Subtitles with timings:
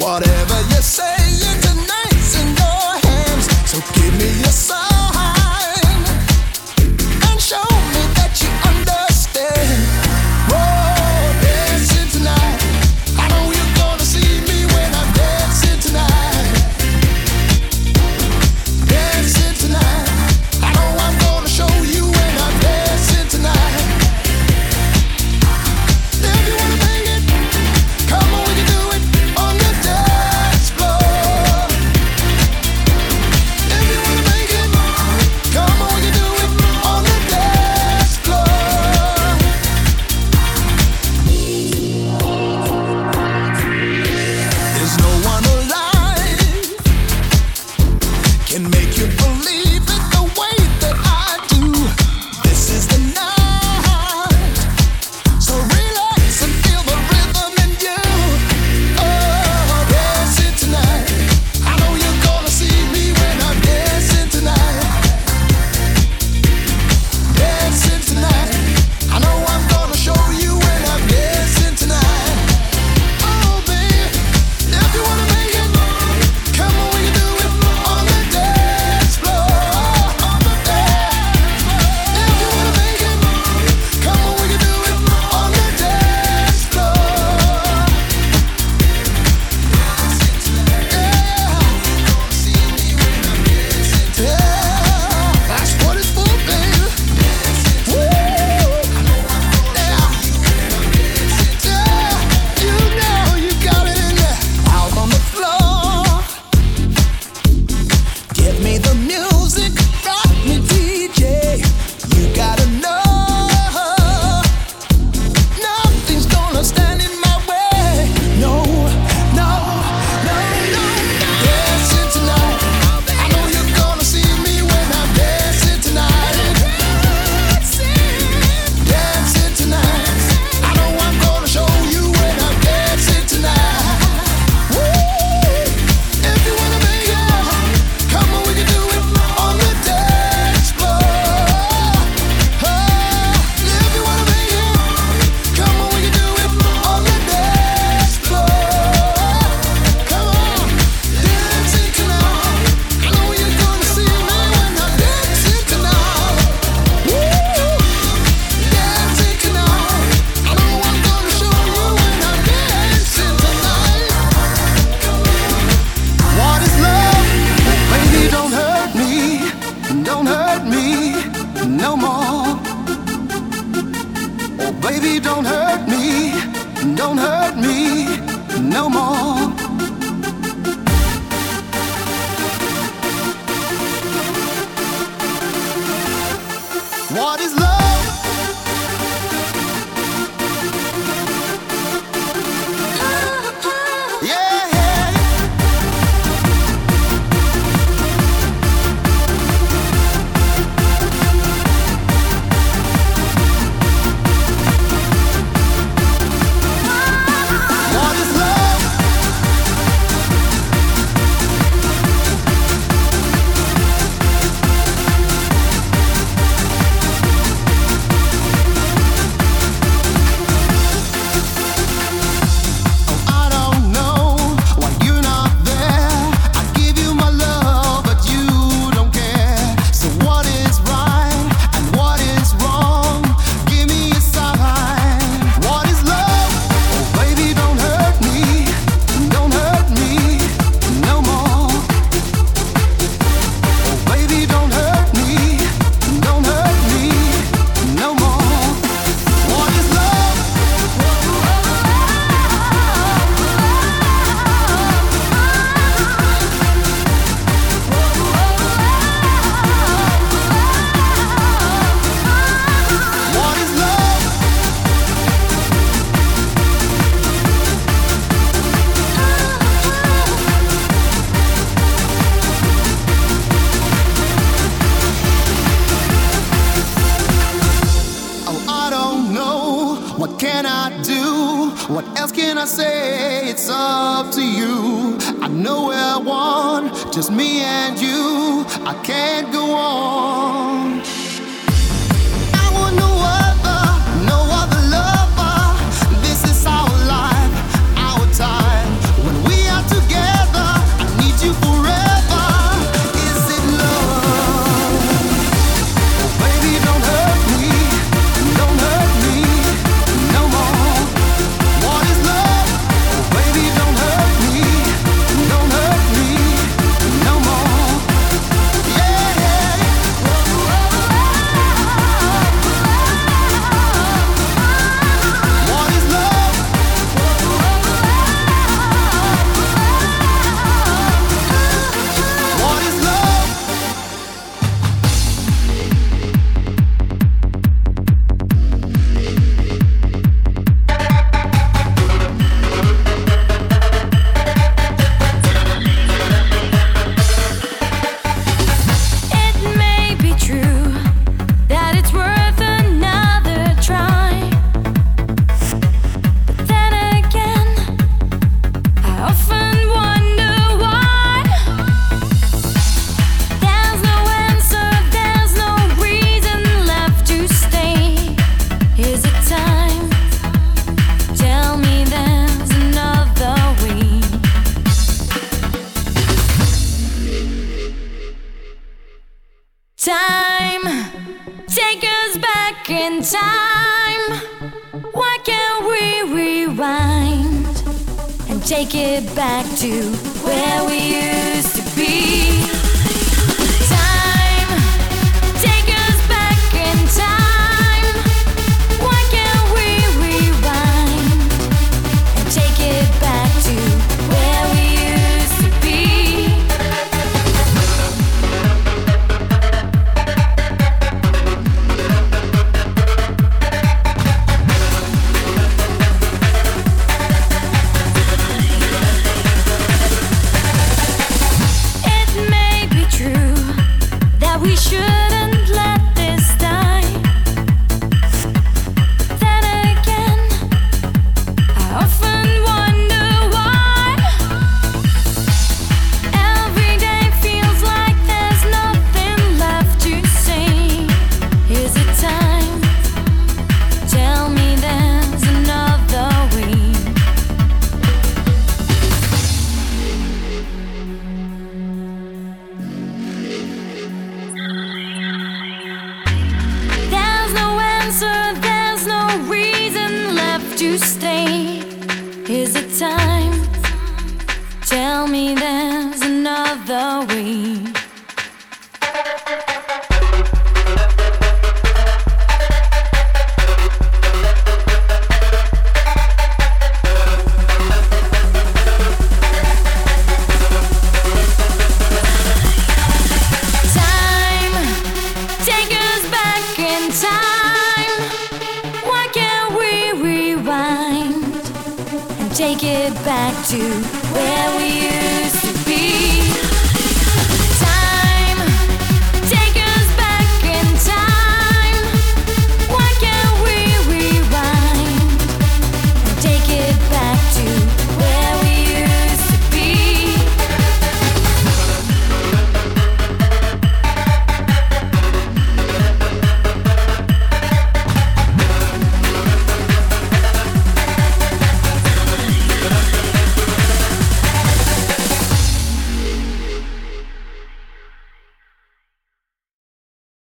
[0.00, 1.19] Whatever you say.